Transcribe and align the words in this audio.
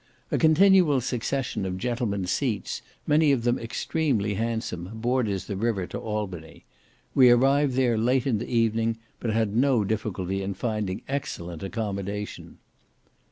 A 0.31 0.37
continual 0.39 0.99
succession 0.99 1.63
of 1.63 1.77
gentlemen's 1.77 2.31
seats, 2.31 2.81
many 3.05 3.31
of 3.31 3.43
them 3.43 3.59
extremely 3.59 4.33
handsome, 4.33 4.89
borders 4.95 5.45
the 5.45 5.55
river 5.55 5.85
to 5.85 5.99
Albany. 5.99 6.65
We 7.13 7.29
arrived 7.29 7.75
there 7.75 7.99
late 7.99 8.25
in 8.25 8.39
the 8.39 8.49
evening, 8.49 8.97
but 9.19 9.29
had 9.29 9.55
no 9.55 9.83
difficulty 9.83 10.41
in 10.41 10.55
finding 10.55 11.03
excellent 11.07 11.61
accommodation. 11.61 12.57